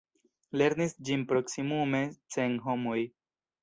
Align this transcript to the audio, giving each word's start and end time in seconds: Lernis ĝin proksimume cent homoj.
Lernis 0.61 0.95
ĝin 1.11 1.27
proksimume 1.33 2.03
cent 2.39 2.61
homoj. 2.69 3.01